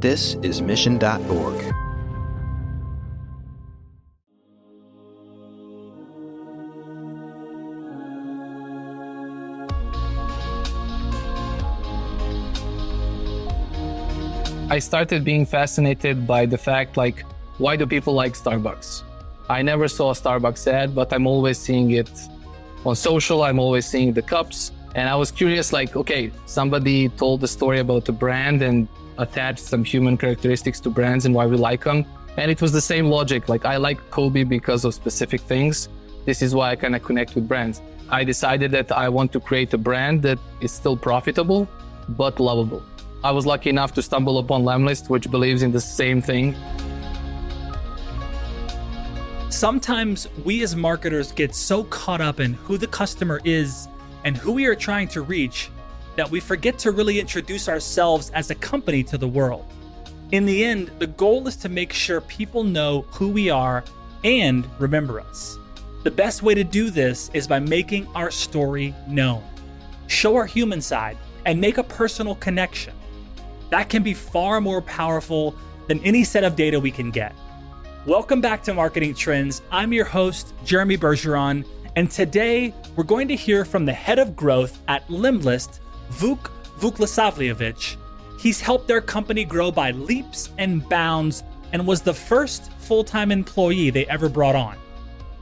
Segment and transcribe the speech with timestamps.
[0.00, 1.74] This is Mission.org.
[14.70, 17.24] I started being fascinated by the fact like,
[17.56, 19.02] why do people like Starbucks?
[19.50, 22.08] I never saw a Starbucks ad, but I'm always seeing it
[22.86, 23.42] on social.
[23.42, 24.70] I'm always seeing the cups.
[24.98, 29.60] And I was curious, like, okay, somebody told the story about the brand and attached
[29.60, 32.04] some human characteristics to brands and why we like them.
[32.36, 33.48] And it was the same logic.
[33.48, 35.88] Like, I like Kobe because of specific things.
[36.24, 37.80] This is why I kind of connect with brands.
[38.10, 41.68] I decided that I want to create a brand that is still profitable,
[42.08, 42.82] but lovable.
[43.22, 46.56] I was lucky enough to stumble upon Lemlist, which believes in the same thing.
[49.48, 53.86] Sometimes we as marketers get so caught up in who the customer is
[54.24, 55.70] and who we are trying to reach
[56.16, 59.64] that we forget to really introduce ourselves as a company to the world.
[60.32, 63.84] In the end, the goal is to make sure people know who we are
[64.24, 65.56] and remember us.
[66.02, 69.42] The best way to do this is by making our story known.
[70.06, 72.94] Show our human side and make a personal connection.
[73.70, 75.54] That can be far more powerful
[75.86, 77.34] than any set of data we can get.
[78.06, 79.62] Welcome back to Marketing Trends.
[79.70, 81.64] I'm your host, Jeremy Bergeron,
[81.96, 85.80] and today we're going to hear from the head of growth at Lemlist,
[86.12, 87.96] Vuk Radosavljevic.
[88.38, 93.32] He's helped their company grow by leaps and bounds and was the first full time
[93.32, 94.76] employee they ever brought on.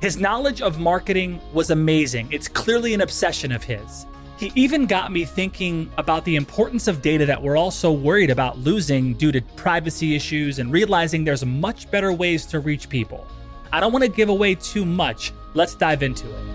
[0.01, 2.29] His knowledge of marketing was amazing.
[2.31, 4.07] It's clearly an obsession of his.
[4.39, 8.29] He even got me thinking about the importance of data that we're all so worried
[8.29, 13.27] about losing due to privacy issues and realizing there's much better ways to reach people.
[13.73, 15.33] I don't want to give away too much.
[15.57, 16.47] Let's dive into it.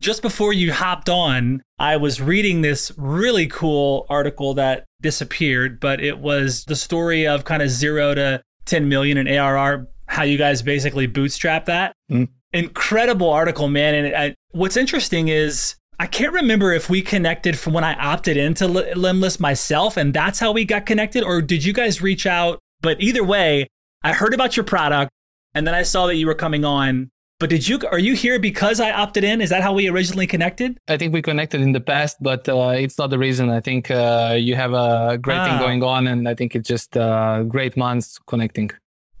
[0.00, 6.00] just before you hopped on, I was reading this really cool article that disappeared, but
[6.00, 10.38] it was the story of kind of zero to 10 million in ARR, how you
[10.38, 11.94] guys basically bootstrap that.
[12.10, 12.28] Mm.
[12.52, 13.94] Incredible article, man.
[13.94, 18.36] And I, what's interesting is I can't remember if we connected from when I opted
[18.36, 22.58] into Lemlist myself and that's how we got connected, or did you guys reach out?
[22.80, 23.68] But either way,
[24.02, 25.10] I heard about your product
[25.54, 28.38] and then I saw that you were coming on but did you are you here
[28.38, 29.40] because I opted in?
[29.40, 30.78] Is that how we originally connected?
[30.88, 33.48] I think we connected in the past, but uh, it's not the reason.
[33.48, 35.46] I think uh, you have a great ah.
[35.46, 38.70] thing going on, and I think it's just uh, great months connecting.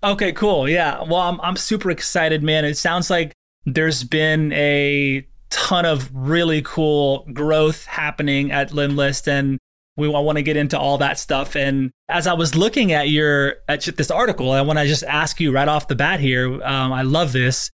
[0.02, 0.68] Okay, cool.
[0.68, 1.02] Yeah.
[1.02, 2.64] Well, I'm I'm super excited, man.
[2.64, 3.32] It sounds like
[3.66, 9.58] there's been a ton of really cool growth happening at Lemlist, and
[9.96, 11.54] we I want to get into all that stuff.
[11.54, 15.40] And as I was looking at your at this article, I want to just ask
[15.40, 16.62] you right off the bat here.
[16.62, 17.70] Um, I love this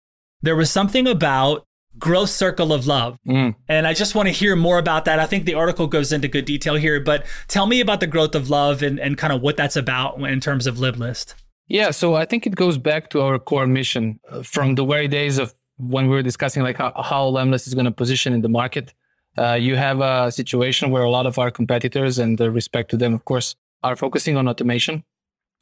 [0.45, 1.65] there was something about
[1.99, 3.17] growth circle of love.
[3.27, 3.55] Mm.
[3.67, 5.19] And I just want to hear more about that.
[5.19, 8.35] I think the article goes into good detail here, but tell me about the growth
[8.35, 11.35] of love and, and kind of what that's about in terms of Lemlist.
[11.69, 15.09] Yeah, so I think it goes back to our core mission uh, from the very
[15.09, 18.43] days of when we were discussing like how, how Lemlist is going to position in
[18.43, 18.93] the market.
[19.37, 22.97] Uh, you have a situation where a lot of our competitors and the respect to
[22.97, 25.05] them, of course, are focusing on automation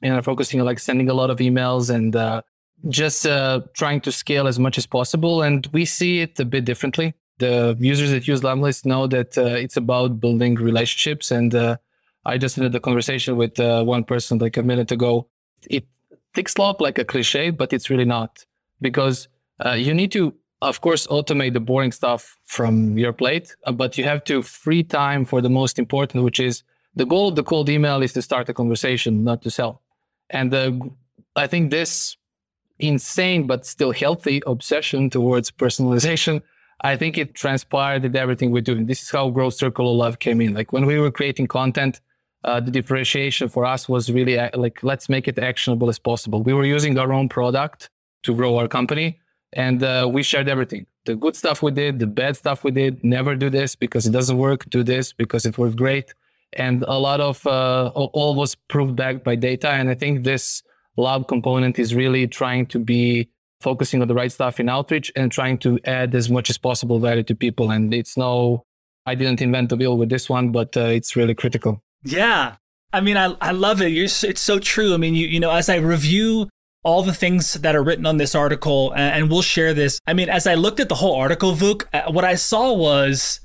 [0.02, 2.42] and are focusing on like sending a lot of emails and uh,
[2.88, 5.40] just uh, trying to scale as much as possible.
[5.42, 7.14] And we see it a bit differently.
[7.38, 11.30] The users that use Lemlist know that uh, it's about building relationships.
[11.30, 11.76] And uh,
[12.26, 15.28] I just had a conversation with one person like a minute ago.
[15.70, 15.86] It
[16.34, 18.44] ticks up like a cliche, but it's really not
[18.80, 19.28] because
[19.64, 23.96] uh, you need to, of course, automate the boring stuff from your plate, uh, but
[23.98, 26.62] you have to free time for the most important, which is
[26.94, 29.82] the goal of the cold email is to start a conversation, not to sell.
[30.30, 30.54] And
[31.36, 32.16] I think this
[32.78, 36.42] insane but still healthy obsession towards personalization,
[36.80, 38.86] I think it transpired in everything we're doing.
[38.86, 40.52] This is how Growth Circle of Love came in.
[40.52, 42.00] Like when we were creating content,
[42.44, 46.42] uh, the differentiation for us was really uh, like, let's make it actionable as possible.
[46.42, 47.90] We were using our own product
[48.24, 49.20] to grow our company
[49.52, 50.86] and uh, we shared everything.
[51.04, 54.12] The good stuff we did, the bad stuff we did, never do this because it
[54.12, 56.14] doesn't work, do this because it worked great.
[56.54, 59.70] And a lot of, uh, all was proved back by data.
[59.70, 60.62] And I think this
[60.96, 63.28] lab component is really trying to be
[63.60, 66.98] focusing on the right stuff in outreach and trying to add as much as possible
[66.98, 67.70] value to people.
[67.70, 68.64] And it's no,
[69.06, 71.82] I didn't invent the wheel with this one, but uh, it's really critical.
[72.04, 72.56] Yeah.
[72.92, 73.88] I mean, I, I love it.
[73.88, 74.94] You're, it's so true.
[74.94, 76.48] I mean, you, you know, as I review
[76.84, 80.00] all the things that are written on this article, and, we'll share this.
[80.06, 83.40] I mean, as I looked at the whole article, Vuk, uh, what I saw was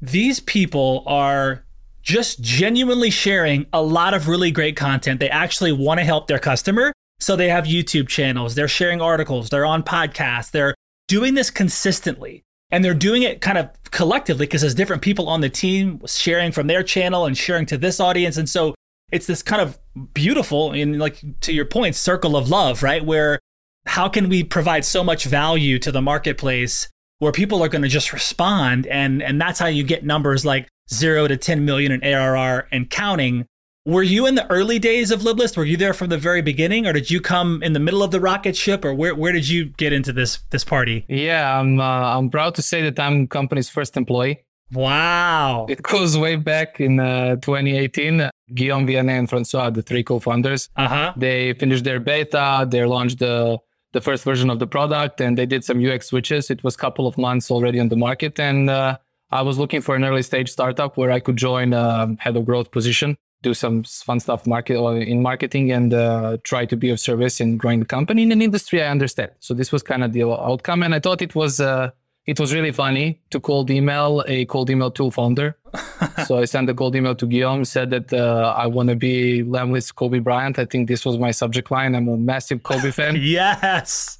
[0.00, 1.64] these people are
[2.02, 5.20] just genuinely sharing a lot of really great content.
[5.20, 6.92] They actually want to help their customer.
[7.18, 10.74] So they have YouTube channels, they're sharing articles, they're on podcasts, they're
[11.06, 12.44] doing this consistently.
[12.70, 16.52] And they're doing it kind of collectively because there's different people on the team sharing
[16.52, 18.36] from their channel and sharing to this audience.
[18.36, 18.74] And so
[19.10, 19.78] it's this kind of
[20.14, 23.04] beautiful and like to your point, circle of love, right?
[23.04, 23.38] Where
[23.86, 26.88] how can we provide so much value to the marketplace
[27.18, 30.68] where people are going to just respond and and that's how you get numbers like
[30.92, 33.46] 0 to 10 million in ARR and counting
[33.86, 35.56] were you in the early days of Lemlist?
[35.56, 38.10] Were you there from the very beginning, or did you come in the middle of
[38.10, 41.04] the rocket ship, or where, where did you get into this this party?
[41.08, 44.44] Yeah, I'm uh, I'm proud to say that I'm company's first employee.
[44.72, 45.66] Wow!
[45.68, 48.30] It goes way back in uh, 2018.
[48.54, 51.12] Guillaume Vianney and Francois, the three co-founders, uh-huh.
[51.16, 52.66] they finished their beta.
[52.68, 53.58] They launched the
[53.92, 56.50] the first version of the product, and they did some UX switches.
[56.50, 58.98] It was a couple of months already on the market, and uh,
[59.30, 62.44] I was looking for an early stage startup where I could join a head of
[62.44, 67.00] growth position do some fun stuff market in marketing and uh, try to be of
[67.00, 69.30] service in growing the company in an industry I understand.
[69.40, 71.90] So this was kind of the outcome, and I thought it was uh,
[72.26, 75.56] it was really funny to cold email a cold email tool founder.
[76.26, 79.42] so I sent a cold email to Guillaume, said that uh, I want to be
[79.42, 80.58] Lemlist Kobe Bryant.
[80.58, 81.94] I think this was my subject line.
[81.94, 83.16] I'm a massive Kobe fan.
[83.16, 84.18] yes.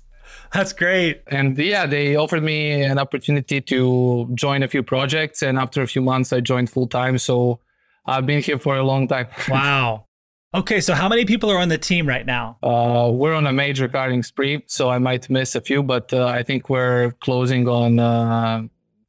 [0.52, 1.22] That's great.
[1.28, 5.42] And yeah, they offered me an opportunity to join a few projects.
[5.42, 7.18] And after a few months, I joined full time.
[7.18, 7.60] So
[8.06, 9.28] I've been here for a long time.
[9.48, 10.06] wow.
[10.52, 12.58] Okay, so how many people are on the team right now?
[12.60, 16.26] Uh, we're on a major hiring spree, so I might miss a few, but uh,
[16.26, 18.62] I think we're closing on uh,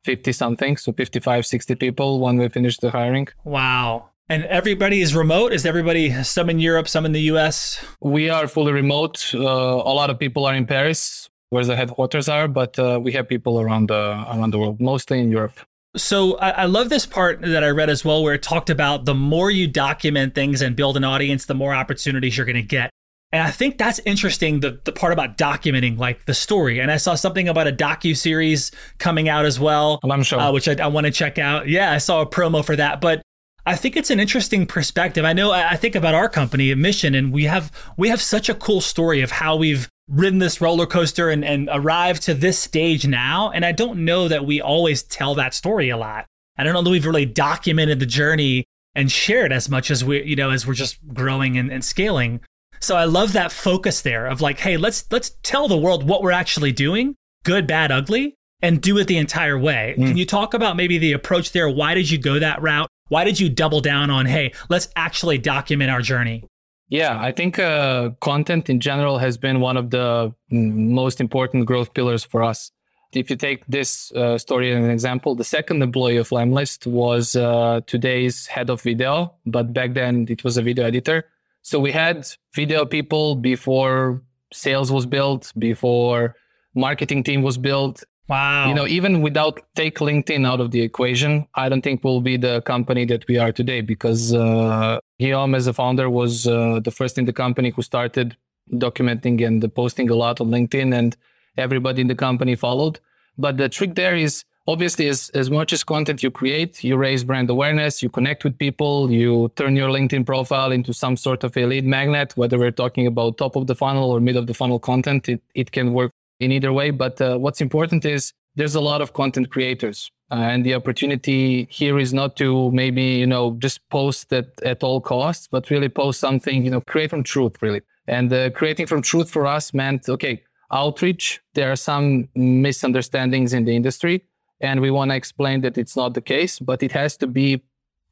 [0.03, 3.27] 50 something, so 55, 60 people when we finish the hiring.
[3.43, 4.09] Wow.
[4.29, 5.51] And everybody is remote?
[5.51, 7.83] Is everybody some in Europe, some in the US?
[8.01, 9.33] We are fully remote.
[9.33, 13.11] Uh, a lot of people are in Paris, where the headquarters are, but uh, we
[13.13, 15.59] have people around the, around the world, mostly in Europe.
[15.97, 19.03] So I, I, love this part that I read as well, where it talked about
[19.03, 22.61] the more you document things and build an audience, the more opportunities you're going to
[22.61, 22.91] get.
[23.33, 24.59] And I think that's interesting.
[24.59, 26.79] The the part about documenting like the story.
[26.79, 30.39] And I saw something about a docu series coming out as well, I'm sure.
[30.39, 31.67] Uh, which I, I want to check out.
[31.67, 33.21] Yeah, I saw a promo for that, but.
[33.63, 35.23] I think it's an interesting perspective.
[35.23, 38.55] I know I think about our company, Mission, and we have we have such a
[38.55, 43.07] cool story of how we've ridden this roller coaster and, and arrived to this stage
[43.07, 43.49] now.
[43.51, 46.25] And I don't know that we always tell that story a lot.
[46.57, 50.23] I don't know that we've really documented the journey and shared as much as we,
[50.23, 52.41] you know, as we're just growing and, and scaling.
[52.81, 56.21] So I love that focus there of like, hey, let's let's tell the world what
[56.21, 59.95] we're actually doing, good, bad, ugly, and do it the entire way.
[59.97, 60.07] Mm.
[60.07, 61.69] Can you talk about maybe the approach there?
[61.69, 62.89] Why did you go that route?
[63.07, 66.43] Why did you double down on, hey, let's actually document our journey?
[66.91, 71.93] Yeah, I think uh, content in general has been one of the most important growth
[71.93, 72.69] pillars for us.
[73.13, 77.33] If you take this uh, story as an example, the second employee of Lemlist was
[77.33, 81.23] uh, today's head of video, but back then it was a video editor.
[81.61, 84.21] So we had video people before
[84.51, 86.35] sales was built, before
[86.75, 88.69] marketing team was built, Wow.
[88.69, 92.37] You know, even without take LinkedIn out of the equation, I don't think we'll be
[92.37, 96.91] the company that we are today because uh, Guillaume, as a founder, was uh, the
[96.91, 98.37] first in the company who started
[98.71, 101.17] documenting and posting a lot on LinkedIn, and
[101.57, 103.01] everybody in the company followed.
[103.37, 107.25] But the trick there is obviously as, as much as content you create, you raise
[107.25, 111.57] brand awareness, you connect with people, you turn your LinkedIn profile into some sort of
[111.57, 114.53] a lead magnet, whether we're talking about top of the funnel or mid of the
[114.53, 116.91] funnel content, it, it can work in either way.
[116.91, 120.11] But uh, what's important is there's a lot of content creators.
[120.31, 124.83] Uh, and the opportunity here is not to maybe, you know, just post at, at
[124.83, 127.81] all costs, but really post something, you know, create from truth, really.
[128.07, 131.41] And uh, creating from truth for us meant, okay, outreach.
[131.53, 134.23] There are some misunderstandings in the industry,
[134.61, 137.61] and we want to explain that it's not the case, but it has to be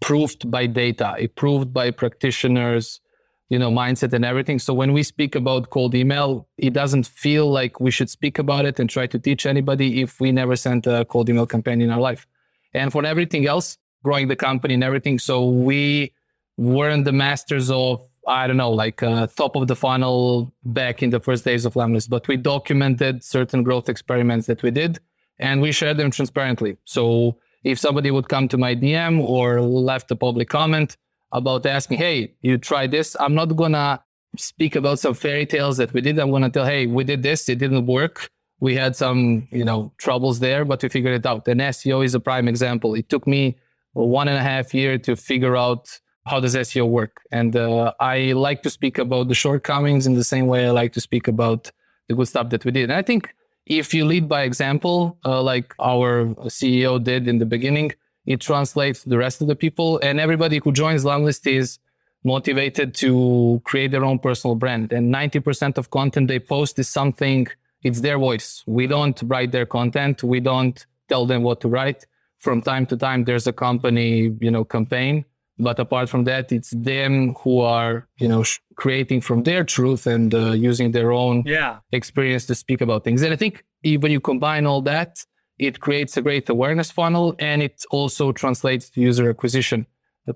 [0.01, 3.01] proved by data, it proved by practitioners,
[3.49, 4.59] you know mindset and everything.
[4.59, 8.65] So when we speak about cold email it doesn't feel like we should speak about
[8.65, 11.89] it and try to teach anybody if we never sent a cold email campaign in
[11.89, 12.27] our life.
[12.73, 15.19] And for everything else growing the company and everything.
[15.19, 16.13] So we
[16.57, 21.09] weren't the masters of i don't know like uh, top of the funnel back in
[21.09, 24.99] the first days of Lemlist but we documented certain growth experiments that we did
[25.39, 26.75] and we shared them transparently.
[26.83, 30.97] So if somebody would come to my dm or left a public comment
[31.31, 33.15] about asking, hey, you try this.
[33.19, 34.01] I'm not gonna
[34.37, 36.19] speak about some fairy tales that we did.
[36.19, 38.29] I'm gonna tell, hey, we did this, it didn't work.
[38.59, 41.47] We had some, you know, troubles there, but we figured it out.
[41.47, 42.93] And SEO is a prime example.
[42.93, 43.57] It took me
[43.93, 47.21] one and a half year to figure out how does SEO work.
[47.31, 50.93] And uh, I like to speak about the shortcomings in the same way I like
[50.93, 51.71] to speak about
[52.07, 52.83] the good stuff that we did.
[52.83, 53.33] And I think
[53.65, 57.93] if you lead by example, uh, like our CEO did in the beginning,
[58.29, 59.99] it translates to the rest of the people.
[60.03, 61.79] And everybody who joins Lemlist is
[62.23, 64.93] motivated to create their own personal brand.
[64.93, 67.47] And 90% of content they post is something,
[67.81, 68.63] it's their voice.
[68.67, 70.23] We don't write their content.
[70.23, 72.05] We don't tell them what to write.
[72.37, 75.25] From time to time, there's a company, you know, campaign.
[75.57, 80.05] But apart from that, it's them who are, you know, sh- creating from their truth
[80.05, 81.79] and uh, using their own yeah.
[81.91, 83.23] experience to speak about things.
[83.23, 85.25] And I think when you combine all that,
[85.59, 89.85] it creates a great awareness funnel and it also translates to user acquisition,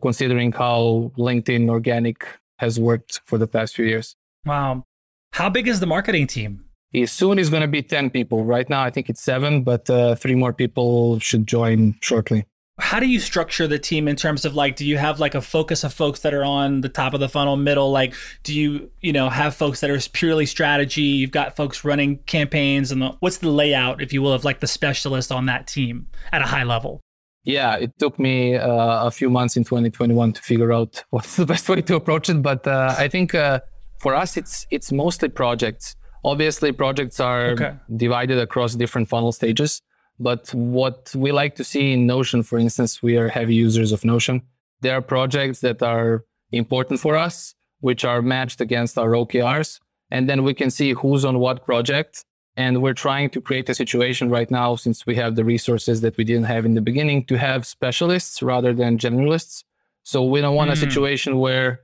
[0.01, 2.27] considering how LinkedIn organic
[2.57, 4.15] has worked for the past few years.
[4.45, 4.83] Wow.
[5.31, 6.65] How big is the marketing team?
[7.05, 8.45] soon is going to be 10 people.
[8.45, 12.45] Right now, I think it's seven, but uh, three more people should join shortly.
[12.79, 15.41] How do you structure the team in terms of like, do you have like a
[15.41, 17.91] focus of folks that are on the top of the funnel, middle?
[17.91, 21.01] Like, do you, you know, have folks that are purely strategy?
[21.01, 24.59] You've got folks running campaigns, and the, what's the layout, if you will, of like
[24.59, 26.99] the specialist on that team at a high level?
[27.43, 31.45] Yeah, it took me uh, a few months in 2021 to figure out what's the
[31.45, 32.41] best way to approach it.
[32.41, 33.59] But uh, I think uh,
[33.99, 35.95] for us, it's it's mostly projects.
[36.25, 37.73] Obviously, projects are okay.
[37.95, 39.81] divided across different funnel stages.
[40.19, 44.05] But what we like to see in Notion, for instance, we are heavy users of
[44.05, 44.41] Notion.
[44.81, 49.79] There are projects that are important for us, which are matched against our OKRs.
[50.11, 52.25] And then we can see who's on what project.
[52.55, 56.17] And we're trying to create a situation right now, since we have the resources that
[56.17, 59.63] we didn't have in the beginning, to have specialists rather than generalists.
[60.03, 60.73] So we don't want mm.
[60.73, 60.81] a hmm.
[60.81, 61.81] situation where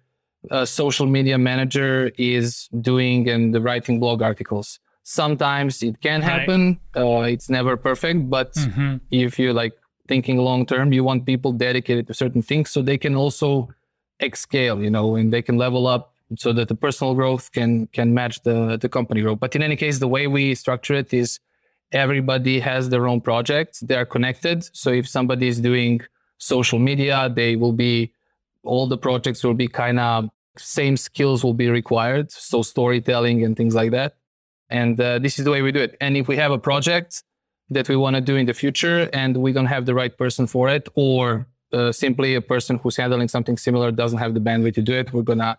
[0.52, 4.80] a social media manager is doing and writing blog articles
[5.10, 7.02] sometimes it can happen right.
[7.02, 8.98] uh, it's never perfect but mm-hmm.
[9.10, 9.74] if you're like
[10.08, 13.68] thinking long term you want people dedicated to certain things so they can also
[14.36, 18.14] scale you know and they can level up so that the personal growth can can
[18.14, 21.40] match the the company growth but in any case the way we structure it is
[21.92, 26.00] everybody has their own projects they are connected so if somebody is doing
[26.38, 28.14] social media they will be
[28.64, 33.58] all the projects will be kind of same skills will be required so storytelling and
[33.58, 34.19] things like that
[34.70, 35.98] and uh, this is the way we do it.
[36.02, 37.24] And if we have a project
[37.70, 40.48] that we want to do in the future and we don't have the right person
[40.48, 44.76] for it, or uh, simply a person who's handling something similar doesn't have the bandwidth
[44.76, 45.58] to do it, we're going to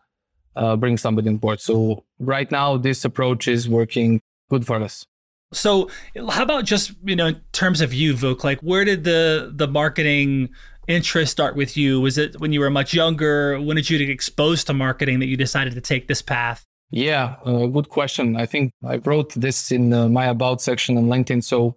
[0.56, 1.60] uh, bring somebody on board.
[1.60, 5.06] So right now, this approach is working good for us.
[5.52, 5.90] So
[6.28, 9.66] how about just, you know, in terms of you, Vuk, like where did the, the
[9.66, 10.50] marketing
[10.86, 12.00] interest start with you?
[12.00, 13.60] Was it when you were much younger?
[13.60, 16.66] When did you get exposed to marketing that you decided to take this path?
[16.90, 18.36] Yeah, uh, good question.
[18.36, 21.44] I think I wrote this in uh, my about section on LinkedIn.
[21.44, 21.76] So,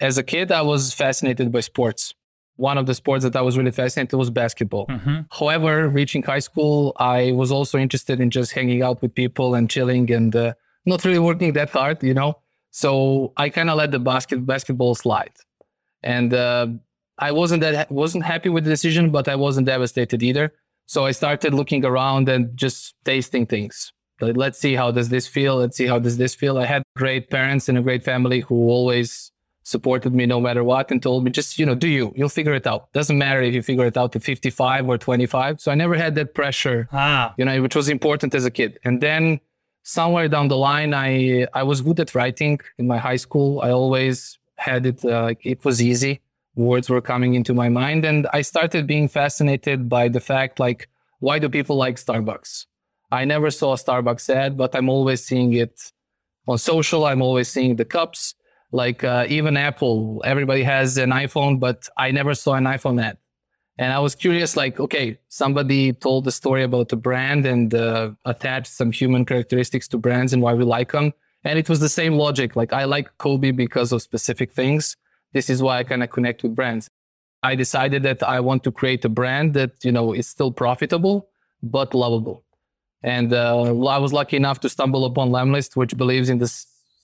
[0.00, 2.14] as a kid, I was fascinated by sports.
[2.56, 4.86] One of the sports that I was really fascinated was basketball.
[4.86, 5.20] Mm-hmm.
[5.30, 9.68] However, reaching high school, I was also interested in just hanging out with people and
[9.68, 10.54] chilling and uh,
[10.86, 12.38] not really working that hard, you know.
[12.70, 15.32] So I kind of let the basket basketball slide,
[16.02, 16.68] and uh,
[17.18, 20.52] I wasn't that wasn't happy with the decision, but I wasn't devastated either.
[20.86, 23.92] So I started looking around and just tasting things
[24.26, 25.56] let's see how does this feel.
[25.56, 26.58] Let's see how does this feel.
[26.58, 29.32] I had great parents and a great family who always
[29.64, 32.12] supported me no matter what and told me just you know do you.
[32.16, 32.92] You'll figure it out.
[32.92, 36.14] Doesn't matter if you figure it out at 55 or 25 so i never had
[36.16, 37.34] that pressure ah.
[37.36, 38.78] you know which was important as a kid.
[38.84, 39.40] And then
[39.84, 43.60] somewhere down the line i i was good at writing in my high school.
[43.60, 46.20] I always had it uh, like it was easy.
[46.54, 50.88] Words were coming into my mind and i started being fascinated by the fact like
[51.20, 52.66] why do people like starbucks
[53.12, 55.92] I never saw a Starbucks ad, but I'm always seeing it
[56.48, 57.04] on social.
[57.04, 58.34] I'm always seeing the cups.
[58.72, 63.18] Like uh, even Apple, everybody has an iPhone, but I never saw an iPhone ad.
[63.76, 68.12] And I was curious, like, okay, somebody told the story about the brand and uh,
[68.24, 71.12] attached some human characteristics to brands and why we like them.
[71.44, 72.56] And it was the same logic.
[72.56, 74.96] Like, I like Kobe because of specific things.
[75.34, 76.88] This is why I kind of connect with brands.
[77.42, 81.28] I decided that I want to create a brand that, you know, is still profitable,
[81.62, 82.44] but lovable.
[83.02, 86.52] And uh, I was lucky enough to stumble upon Lemlist, which believes in the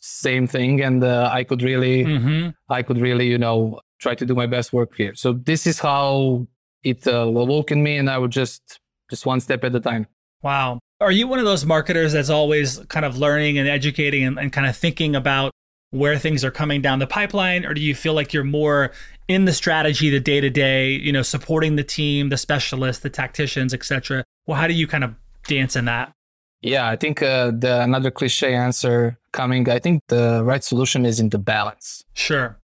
[0.01, 2.51] same thing, and uh, I could really, mm-hmm.
[2.69, 5.15] I could really, you know, try to do my best work here.
[5.15, 6.47] So this is how
[6.85, 10.07] it uh, awoke in me, and I would just, just one step at a time.
[10.43, 10.79] Wow.
[11.01, 14.53] Are you one of those marketers that's always kind of learning and educating and, and
[14.53, 15.53] kind of thinking about
[15.91, 18.93] where things are coming down the pipeline, or do you feel like you're more
[19.27, 23.11] in the strategy, the day to day, you know, supporting the team, the specialists, the
[23.11, 24.25] tacticians, etc.?
[24.47, 25.15] Well, how do you kind of
[25.49, 26.13] dance in that?
[26.61, 29.69] Yeah, I think uh, the another cliche answer coming.
[29.69, 32.05] I think the right solution is in the balance.
[32.15, 32.59] Sure.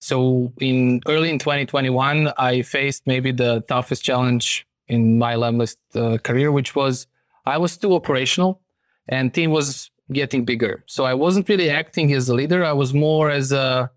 [0.00, 6.18] So in early in 2021, I faced maybe the toughest challenge in my Lemlist uh,
[6.18, 7.06] career, which was
[7.44, 8.60] I was too operational,
[9.08, 10.84] and team was getting bigger.
[10.86, 12.64] So I wasn't really acting as a leader.
[12.64, 13.90] I was more as a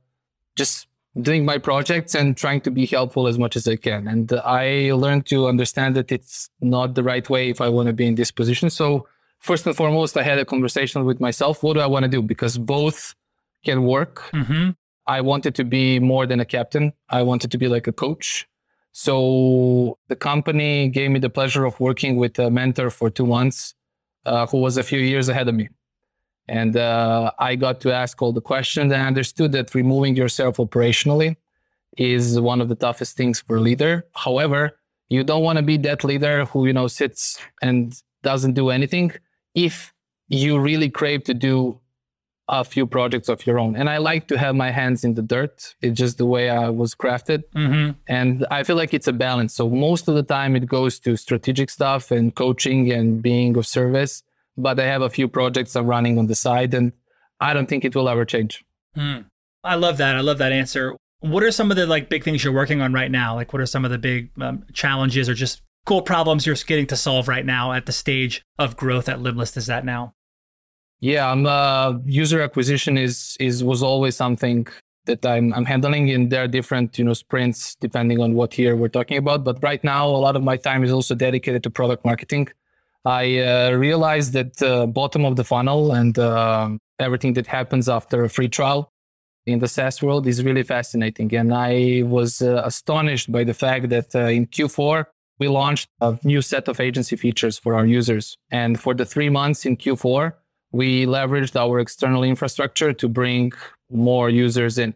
[0.55, 0.87] just
[1.19, 4.07] doing my projects and trying to be helpful as much as I can.
[4.07, 7.93] And I learned to understand that it's not the right way if I want to
[7.93, 8.69] be in this position.
[8.69, 9.07] So
[9.39, 11.63] first and foremost, I had a conversation with myself.
[11.63, 12.21] What do I want to do?
[12.21, 13.15] Because both
[13.65, 14.29] can work.
[14.33, 14.71] Mm-hmm.
[15.07, 16.93] I wanted to be more than a captain.
[17.09, 18.47] I wanted to be like a coach.
[18.91, 23.73] So the company gave me the pleasure of working with a mentor for two months,
[24.25, 25.69] uh, who was a few years ahead of me.
[26.49, 30.57] And uh, I got to ask all the questions and I understood that removing yourself
[30.57, 31.35] operationally
[31.95, 34.07] is one of the toughest things for a leader.
[34.15, 34.77] However,
[35.09, 39.11] you don't want to be that leader who, you know, sits and doesn't do anything
[39.53, 39.93] if
[40.27, 41.79] you really crave to do
[42.47, 43.75] a few projects of your own.
[43.75, 45.75] And I like to have my hands in the dirt.
[45.83, 47.43] It's just the way I was crafted.
[47.55, 47.91] Mm-hmm.
[48.07, 49.53] And I feel like it's a balance.
[49.53, 53.67] So most of the time it goes to strategic stuff and coaching and being of
[53.67, 54.23] service.
[54.57, 56.91] But I have a few projects I'm running on the side and
[57.39, 58.63] I don't think it will ever change.
[58.97, 59.25] Mm.
[59.63, 60.15] I love that.
[60.15, 60.95] I love that answer.
[61.21, 63.35] What are some of the like big things you're working on right now?
[63.35, 66.87] Like what are some of the big um, challenges or just cool problems you're getting
[66.87, 70.13] to solve right now at the stage of growth that Lemlist is at now?
[71.01, 74.67] Yeah, I'm, uh, user acquisition is is was always something
[75.05, 78.75] that I'm I'm handling, and there are different you know sprints depending on what year
[78.75, 79.43] we're talking about.
[79.43, 82.49] But right now, a lot of my time is also dedicated to product marketing.
[83.05, 88.23] I uh, realized that uh, bottom of the funnel and uh, everything that happens after
[88.23, 88.91] a free trial
[89.45, 93.89] in the SaaS world is really fascinating, and I was uh, astonished by the fact
[93.89, 95.05] that uh, in Q4
[95.39, 99.29] we launched a new set of agency features for our users, and for the three
[99.29, 100.33] months in Q4
[100.71, 103.51] we leveraged our external infrastructure to bring
[103.89, 104.93] more users in.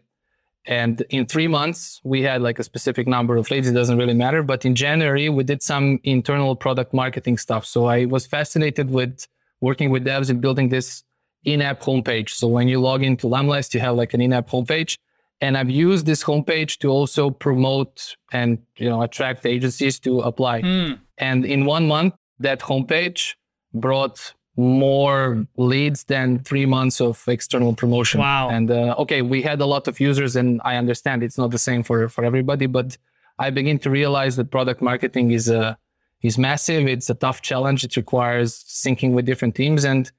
[0.66, 3.68] And in three months, we had like a specific number of leads.
[3.68, 4.42] It doesn't really matter.
[4.42, 7.66] But in January, we did some internal product marketing stuff.
[7.66, 9.26] So I was fascinated with
[9.60, 11.04] working with devs and building this
[11.44, 12.30] in-app homepage.
[12.30, 14.96] So when you log into Lemlist, you have like an in-app homepage.
[15.40, 20.62] And I've used this homepage to also promote and you know attract agencies to apply.
[20.62, 21.00] Mm.
[21.18, 23.34] And in one month, that homepage
[23.74, 28.20] brought more leads than three months of external promotion.
[28.20, 28.50] Wow.
[28.50, 31.58] And uh, okay, we had a lot of users, and I understand it's not the
[31.58, 32.96] same for for everybody, but
[33.38, 35.76] I begin to realize that product marketing is a
[36.22, 36.88] is massive.
[36.88, 37.84] It's a tough challenge.
[37.84, 39.84] It requires syncing with different teams.
[39.84, 40.10] And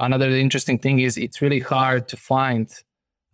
[0.00, 2.72] another interesting thing is it's really hard to find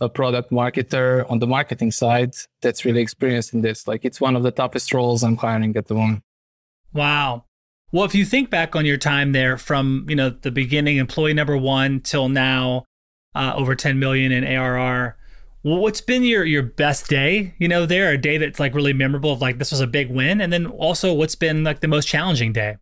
[0.00, 3.86] a product marketer on the marketing side that's really experienced in this.
[3.86, 6.22] Like it's one of the toughest roles I'm hiring at the moment.
[6.92, 7.45] Wow.
[7.96, 11.32] Well, if you think back on your time there from, you know, the beginning, employee
[11.32, 12.84] number one till now,
[13.34, 15.16] uh, over 10 million in ARR,
[15.62, 19.32] what's been your, your best day, you know, there, a day that's like really memorable
[19.32, 20.42] of like, this was a big win.
[20.42, 22.76] And then also what's been like the most challenging day?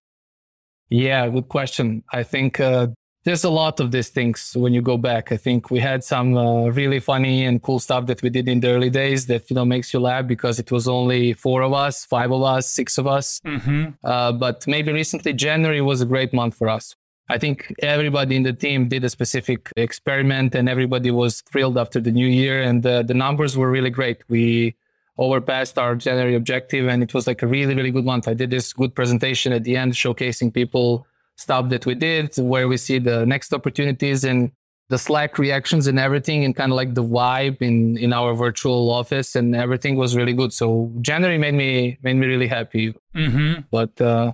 [0.88, 2.02] Yeah, good question.
[2.12, 2.88] I think uh,
[3.24, 5.32] there's a lot of these things when you go back.
[5.32, 8.60] I think we had some uh, really funny and cool stuff that we did in
[8.60, 11.72] the early days that you know makes you laugh because it was only four of
[11.72, 13.40] us, five of us, six of us.
[13.46, 13.84] Mm-hmm.
[14.04, 16.94] Uh, but maybe recently January was a great month for us.
[17.30, 21.98] I think everybody in the team did a specific experiment, and everybody was thrilled after
[21.98, 24.22] the new year, and the, the numbers were really great.
[24.28, 24.76] We
[25.16, 28.28] overpassed our January objective, and it was like a really really good month.
[28.28, 31.06] I did this good presentation at the end, showcasing people
[31.36, 34.50] stuff that we did, where we see the next opportunities and
[34.90, 38.90] the Slack reactions and everything, and kind of like the vibe in in our virtual
[38.90, 40.52] office, and everything was really good.
[40.52, 42.94] So January made me made me really happy.
[43.14, 43.62] Mm-hmm.
[43.70, 44.32] But uh,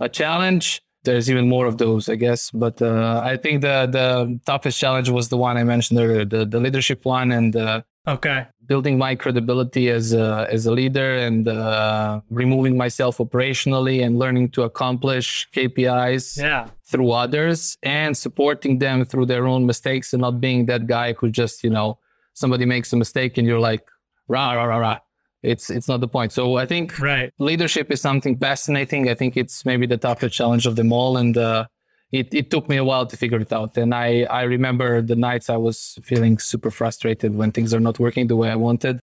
[0.00, 2.50] a challenge, there's even more of those, I guess.
[2.50, 6.46] But uh, I think the the toughest challenge was the one I mentioned earlier, the
[6.46, 8.46] the leadership one, and uh, Okay.
[8.66, 14.48] building my credibility as a, as a leader and uh, removing myself operationally and learning
[14.50, 16.68] to accomplish KPIs Yeah.
[16.84, 21.28] through others and supporting them through their own mistakes and not being that guy who
[21.30, 21.98] just you know
[22.34, 23.84] somebody makes a mistake and you're like
[24.28, 24.98] rah rah rah rah.
[25.42, 26.30] It's it's not the point.
[26.32, 27.32] So I think Right.
[27.38, 29.08] leadership is something fascinating.
[29.10, 31.66] I think it's maybe the toughest challenge of them all, and uh,
[32.12, 33.76] it it took me a while to figure it out.
[33.76, 37.98] And I I remember the nights I was feeling super frustrated when things are not
[37.98, 39.00] working the way I wanted.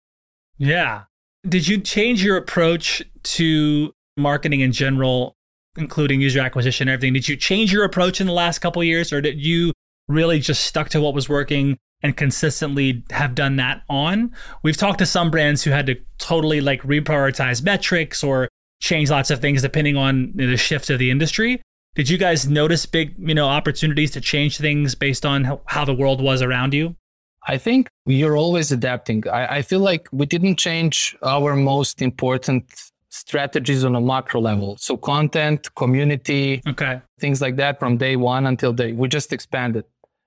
[0.57, 1.03] Yeah.
[1.47, 5.35] Did you change your approach to marketing in general,
[5.77, 7.13] including user acquisition and everything?
[7.13, 9.71] Did you change your approach in the last couple years, or did you
[10.07, 14.33] really just stuck to what was working and consistently have done that on?
[14.63, 18.49] We've talked to some brands who had to totally like reprioritize metrics or
[18.81, 21.61] change lots of things depending on the shift of the industry.
[21.95, 25.93] Did you guys notice big, you know, opportunities to change things based on how, the
[25.93, 26.95] world was around you?
[27.47, 29.23] I think you're always adapting.
[29.29, 32.65] I, I feel like we didn't change our most important
[33.09, 34.75] strategies on a macro level.
[34.77, 36.99] So content, community, Okay.
[37.19, 38.91] things like that from day one until day.
[38.91, 39.85] We just expanded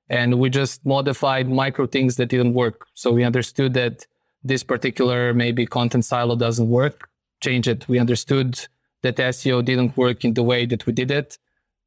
[0.09, 2.87] and we just modified micro things that didn't work.
[2.95, 4.07] So we understood that
[4.43, 7.11] this particular maybe content silo doesn't work,
[7.43, 7.87] change it.
[7.89, 8.67] We understood
[9.03, 11.37] that SEO didn't work in the way that we did it.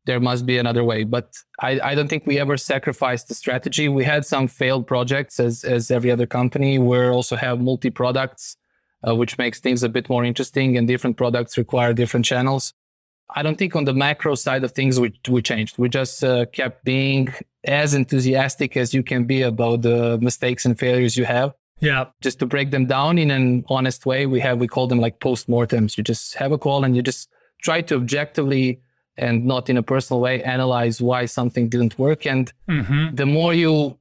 [0.06, 1.04] There must be another way.
[1.04, 3.88] But I, I don't think we ever sacrificed the strategy.
[3.88, 6.80] We had some failed projects as, as every other company.
[6.80, 8.58] We also have multi products,
[9.08, 12.74] uh, which makes things a bit more interesting and different products require different channels.
[13.34, 15.78] I don't think on the macro side of things we, we changed.
[15.78, 17.34] We just uh, kept being
[17.64, 21.54] as enthusiastic as you can be about the mistakes and failures you have.
[21.80, 22.06] Yeah.
[22.22, 25.20] Just to break them down in an honest way, we have we call them like
[25.20, 25.98] post-mortems.
[25.98, 27.30] You just have a call and you just
[27.62, 28.82] try to objectively
[29.18, 32.26] and not in a personal way analyze why something didn't work.
[32.26, 33.16] And mm-hmm.
[33.16, 33.98] the more you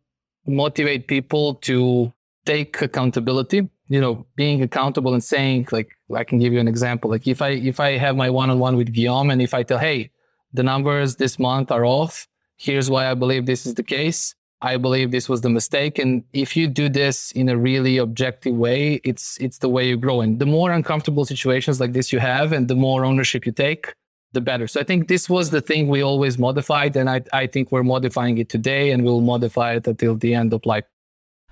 [0.47, 2.13] motivate people to
[2.47, 7.11] take accountability, you know, being accountable and saying like I can give you an example.
[7.11, 10.11] Like if I if I have my one-on-one with Guillaume and if I tell, hey,
[10.53, 14.77] the numbers this month are off, here's why I believe this is the case I
[14.77, 15.99] believe this was the mistake.
[15.99, 19.97] And if you do this in a really objective way, it's it's the way you
[19.97, 20.21] grow.
[20.21, 23.95] And the more uncomfortable situations like this you have, and the more ownership you take,
[24.33, 24.67] the better.
[24.69, 27.83] So I think this was the thing we always modified, and I I think we're
[27.83, 30.85] modifying it today, and we'll modify it until the end of life.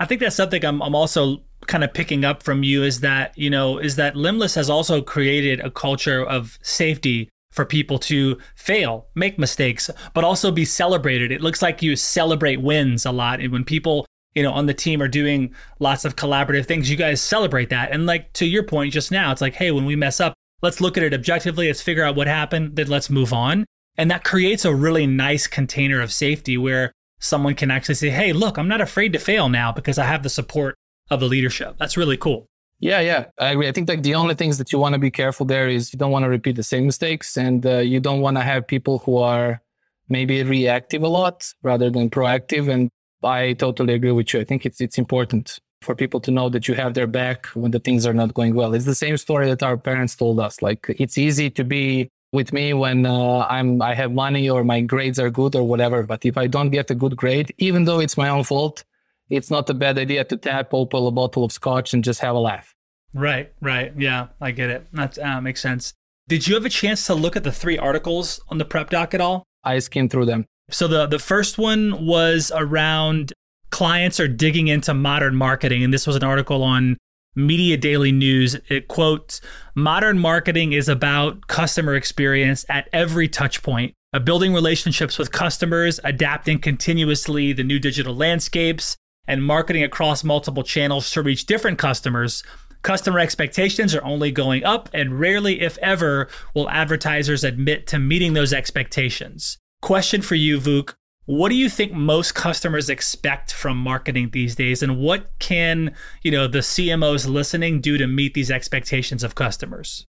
[0.00, 3.36] I think that's something I'm I'm also kind of picking up from you is that
[3.36, 8.38] you know is that Lemlist has also created a culture of safety for people to
[8.54, 11.32] fail, make mistakes, but also be celebrated.
[11.32, 13.40] It looks like you celebrate wins a lot.
[13.40, 16.96] And when people, you know, on the team are doing lots of collaborative things, you
[16.96, 17.90] guys celebrate that.
[17.90, 20.80] And like to your point just now, it's like, hey, when we mess up, let's
[20.80, 23.64] look at it objectively, let's figure out what happened, then let's move on.
[23.96, 28.32] And that creates a really nice container of safety where someone can actually say, hey,
[28.32, 30.76] look, I'm not afraid to fail now because I have the support
[31.10, 31.76] of the leadership.
[31.78, 32.46] That's really cool.
[32.80, 33.66] Yeah, yeah, I agree.
[33.66, 35.98] I think like the only things that you want to be careful there is you
[35.98, 38.98] don't want to repeat the same mistakes, and uh, you don't want to have people
[38.98, 39.60] who are
[40.08, 42.72] maybe reactive a lot rather than proactive.
[42.72, 42.88] And
[43.24, 44.40] I totally agree with you.
[44.40, 47.70] I think it's it's important for people to know that you have their back when
[47.70, 48.74] the things are not going well.
[48.74, 50.60] It's the same story that our parents told us.
[50.62, 54.80] Like it's easy to be with me when uh, I'm I have money or my
[54.80, 56.02] grades are good or whatever.
[56.02, 58.84] But if I don't get a good grade, even though it's my own fault,
[59.30, 62.34] it's not a bad idea to tap open a bottle of scotch and just have
[62.34, 62.74] a laugh.
[63.14, 63.92] Right, right.
[63.96, 64.86] Yeah, I get it.
[64.92, 65.94] That uh, makes sense.
[66.28, 69.14] Did you have a chance to look at the three articles on the prep doc
[69.14, 69.44] at all?
[69.64, 70.46] I skimmed through them.
[70.70, 73.32] So the the first one was around
[73.70, 76.96] clients are digging into modern marketing, and this was an article on
[77.35, 78.57] Media Daily News.
[78.68, 79.40] It quotes
[79.74, 86.00] Modern marketing is about customer experience at every touch point, uh, building relationships with customers,
[86.04, 92.42] adapting continuously the new digital landscapes, and marketing across multiple channels to reach different customers.
[92.83, 98.33] Customer expectations are only going up, and rarely, if ever, will advertisers admit to meeting
[98.33, 99.59] those expectations.
[99.83, 100.94] Question for you, Vuk.
[101.28, 106.30] What do you think most customers expect from marketing these days, and what can you
[106.30, 110.06] know the CMOs listening do to meet these expectations of customers?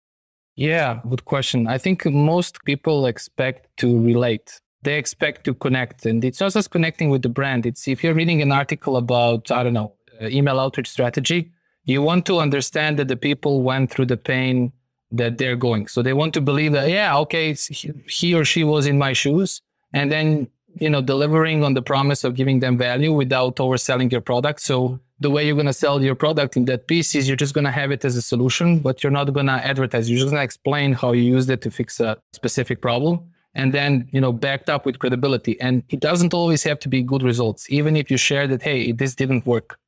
[0.56, 1.66] Yeah, good question.
[1.66, 6.06] I think most people expect to relate they expect to connect.
[6.06, 7.66] And it's not just connecting with the brand.
[7.66, 11.52] It's if you're reading an article about, I don't know, uh, email outreach strategy,
[11.84, 14.72] you want to understand that the people went through the pain
[15.10, 15.88] that they're going.
[15.88, 19.60] So they want to believe that, yeah, okay, he or she was in my shoes.
[19.92, 24.20] And then, you know, delivering on the promise of giving them value without overselling your
[24.20, 24.60] product.
[24.60, 27.54] So the way you're going to sell your product in that piece is you're just
[27.54, 30.10] going to have it as a solution, but you're not going to advertise.
[30.10, 33.20] You're just going to explain how you used it to fix a specific problem
[33.54, 35.60] and then you know backed up with credibility.
[35.60, 37.70] And it doesn't always have to be good results.
[37.70, 39.78] Even if you share that hey this didn't work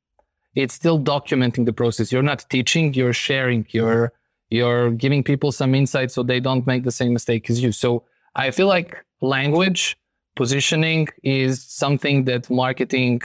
[0.55, 2.11] it's still documenting the process.
[2.11, 3.67] You're not teaching you're sharing.
[3.71, 4.13] You're
[4.49, 7.71] you're giving people some insight so they don't make the same mistake as you.
[7.71, 8.03] So
[8.35, 9.97] i feel like language
[10.35, 13.21] positioning is something that marketing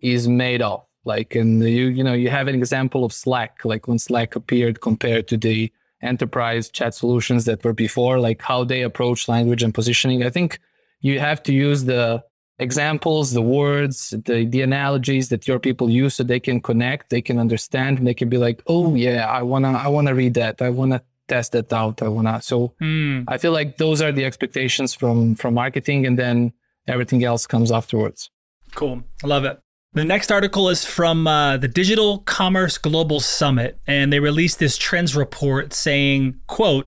[0.00, 3.88] is made of like and you you know you have an example of slack like
[3.88, 5.70] when slack appeared compared to the
[6.02, 10.24] enterprise chat solutions that were before, like how they approach language and positioning.
[10.24, 10.58] I think
[11.00, 12.22] you have to use the
[12.58, 17.22] examples, the words, the, the analogies that your people use so they can connect, they
[17.22, 20.60] can understand, and they can be like, oh yeah, I wanna I wanna read that.
[20.60, 22.02] I wanna test that out.
[22.02, 23.24] I wanna so mm.
[23.26, 26.52] I feel like those are the expectations from from marketing and then
[26.86, 28.30] everything else comes afterwards.
[28.74, 29.02] Cool.
[29.24, 29.58] I love it.
[29.92, 34.78] The next article is from uh, the Digital Commerce Global Summit, and they released this
[34.78, 36.84] trends report saying, quote,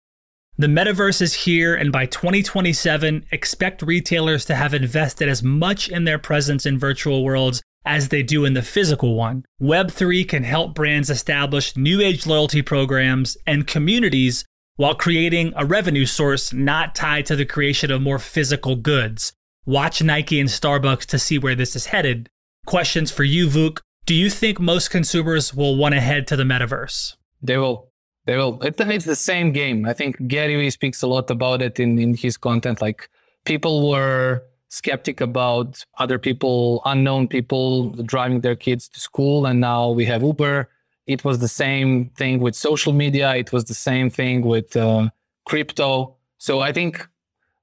[0.58, 6.06] the metaverse is here, and by 2027, expect retailers to have invested as much in
[6.06, 9.46] their presence in virtual worlds as they do in the physical one.
[9.62, 16.06] Web3 can help brands establish new age loyalty programs and communities while creating a revenue
[16.06, 19.34] source not tied to the creation of more physical goods.
[19.66, 22.30] Watch Nike and Starbucks to see where this is headed.
[22.66, 23.80] Questions for you, Vuk.
[24.06, 27.16] Do you think most consumers will want to head to the metaverse?
[27.42, 27.90] They will.
[28.26, 28.62] They will.
[28.62, 29.86] It's, it's the same game.
[29.86, 32.82] I think Gary Vee speaks a lot about it in, in his content.
[32.82, 33.10] Like
[33.46, 39.46] people were skeptic about other people, unknown people driving their kids to school.
[39.46, 40.68] And now we have Uber.
[41.06, 43.36] It was the same thing with social media.
[43.36, 45.10] It was the same thing with uh,
[45.46, 46.16] crypto.
[46.40, 47.08] So I think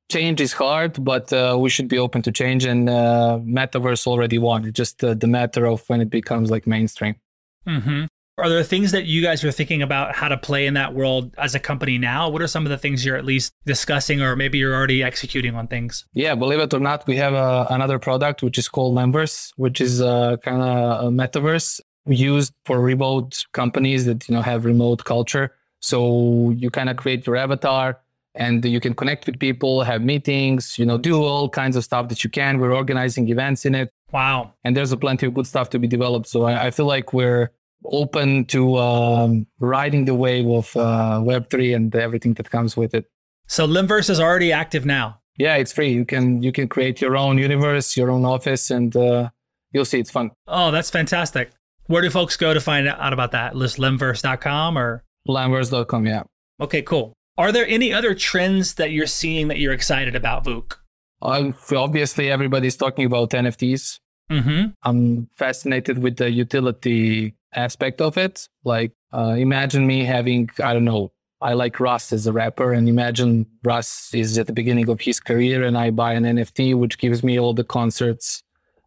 [0.09, 2.65] change is hard, but uh, we should be open to change.
[2.65, 4.65] And uh, metaverse already won.
[4.65, 7.17] It's just uh, the matter of when it becomes like mainstream.
[7.67, 8.05] Mm-hmm.
[8.41, 11.35] Are there things that you guys are thinking about how to play in that world
[11.39, 12.29] as a company now?
[12.29, 15.55] What are some of the things you're at least discussing, or maybe you're already executing
[15.55, 16.07] on things?
[16.15, 19.81] Yeah, believe it or not, we have uh, another product which is called Lemverse, which
[19.81, 25.05] is uh, kind of a metaverse used for remote companies that you know have remote
[25.05, 25.53] culture.
[25.81, 28.01] So you kind of create your avatar
[28.35, 32.09] and you can connect with people, have meetings, you know, do all kinds of stuff
[32.09, 32.59] that you can.
[32.59, 33.93] We're organizing events in it.
[34.13, 34.55] Wow.
[34.65, 36.29] And there's a plenty of good stuff to be developed.
[36.29, 37.51] So I, I feel like we're
[37.85, 43.07] open to um, riding the wave of uh, Web3 and everything that comes with it.
[43.47, 45.21] So Lemverse is already active now.
[45.39, 45.91] Yeah, it's free.
[45.91, 49.31] You can you can create your own universe, your own office, and uh,
[49.73, 50.31] you'll see it's fun.
[50.47, 51.51] Oh, that's fantastic.
[51.87, 53.57] Where do folks go to find out about that?
[53.57, 56.23] List lemverse.com or lemverse.com, yeah.
[56.61, 57.15] Okay, cool.
[57.39, 60.77] Are there any other trends that you're seeing that you're excited about, Vuk?
[61.23, 63.99] Uh, obviously, everybody's talking about NFTs.
[64.31, 64.71] Mm-hmm.
[64.85, 68.49] I'm fascinated with the utility aspect of it.
[68.65, 71.13] Like, uh, imagine me having, I don't know,
[71.43, 75.21] I like Russ as a rapper, and imagine Russ is at the beginning of his
[75.21, 78.43] career, and I buy an NFT, which gives me all the concerts,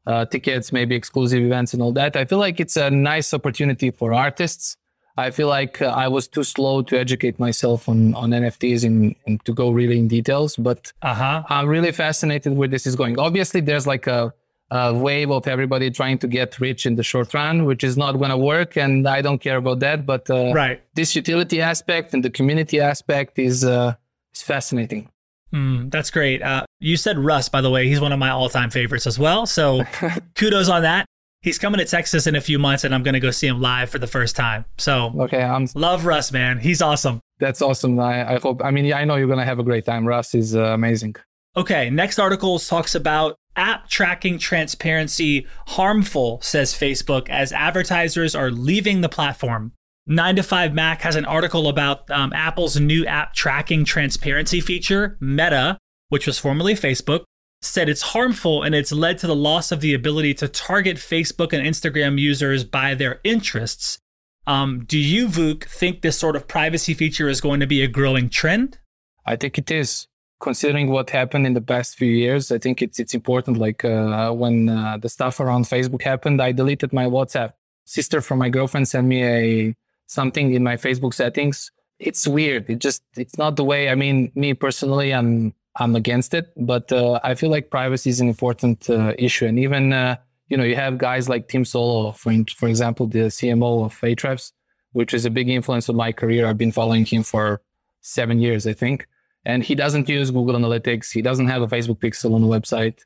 [0.05, 2.15] uh, tickets, maybe exclusive events, and all that.
[2.15, 4.77] I feel like it's a nice opportunity for artists.
[5.17, 9.15] I feel like uh, I was too slow to educate myself on, on NFTs and,
[9.27, 11.43] and to go really in details, but uh-huh.
[11.49, 13.19] I'm really fascinated where this is going.
[13.19, 14.33] Obviously, there's like a
[14.71, 18.13] uh, wave of everybody trying to get rich in the short run, which is not
[18.13, 18.75] going to work.
[18.77, 20.05] And I don't care about that.
[20.05, 20.81] But uh, right.
[20.95, 23.95] this utility aspect and the community aspect is, uh,
[24.33, 25.09] is fascinating.
[25.53, 26.41] Mm, that's great.
[26.41, 27.87] Uh, you said Russ, by the way.
[27.87, 29.45] He's one of my all time favorites as well.
[29.45, 29.83] So
[30.35, 31.05] kudos on that.
[31.43, 33.59] He's coming to Texas in a few months, and I'm going to go see him
[33.59, 34.63] live for the first time.
[34.77, 36.57] So, okay, I'm love Russ, man.
[36.57, 37.19] He's awesome.
[37.39, 37.99] That's awesome.
[37.99, 38.63] I, I hope.
[38.63, 40.07] I mean, I know you're going to have a great time.
[40.07, 41.17] Russ is uh, amazing.
[41.57, 49.01] Okay, next article talks about app tracking transparency harmful, says Facebook, as advertisers are leaving
[49.01, 49.73] the platform.
[50.05, 55.17] 9 to 5 Mac has an article about um, Apple's new app tracking transparency feature,
[55.21, 55.77] Meta,
[56.09, 57.23] which was formerly Facebook,
[57.61, 61.53] said it's harmful and it's led to the loss of the ability to target Facebook
[61.53, 63.97] and Instagram users by their interests.
[64.45, 67.87] Um, do you, Vuk, think this sort of privacy feature is going to be a
[67.87, 68.79] growing trend?
[69.25, 70.07] I think it is
[70.43, 73.57] considering what happened in the past few years, I think it's it's important.
[73.57, 77.53] Like uh, when uh, the stuff around Facebook happened, I deleted my WhatsApp.
[77.85, 79.75] Sister from my girlfriend sent me a
[80.05, 81.71] something in my Facebook settings.
[81.97, 82.69] It's weird.
[82.69, 83.89] It just it's not the way.
[83.89, 88.19] I mean, me personally, I'm I'm against it, but uh, I feel like privacy is
[88.19, 90.17] an important uh, issue, and even uh,
[90.49, 94.51] you know you have guys like Tim Soulo, for for example, the CMO of Ahrefs,
[94.91, 96.45] which is a big influence on my career.
[96.45, 97.61] I've been following him for
[98.01, 99.07] seven years, I think
[99.45, 101.11] and he doesn't use Google Analytics.
[101.11, 102.99] He doesn't have a Facebook pixel on the website.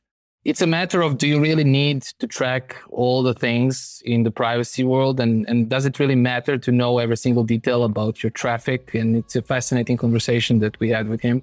[0.46, 4.32] It's a matter of do you really need to track all the things in the
[4.32, 5.20] privacy world?
[5.20, 8.94] And, and does it really matter to know every single detail about your traffic?
[8.94, 11.42] And it's a fascinating conversation that we had with him.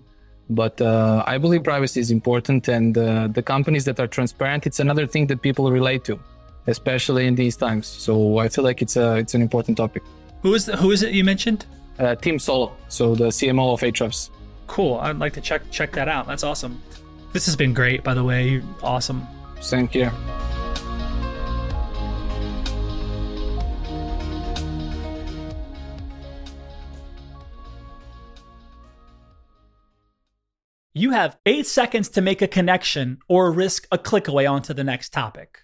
[0.49, 2.69] But uh, I believe privacy is important.
[2.69, 6.19] And uh, the companies that are transparent, it's another thing that people relate to,
[6.67, 7.87] especially in these times.
[7.87, 10.03] So I feel like it's, a, it's an important topic.
[10.43, 11.67] Who is, the, who is it you mentioned?
[11.99, 14.31] Uh, Tim Soulo, so the CMO of Ahrefs.
[14.67, 14.97] Cool.
[14.97, 16.27] I'd like to check check that out.
[16.27, 16.83] That's awesome.
[17.33, 18.63] This has been great, by the way.
[18.83, 19.27] Awesome.
[19.61, 20.11] Thank you.
[30.97, 34.85] You have eight seconds to make a connection or risk a click away onto the
[34.85, 35.64] next topic.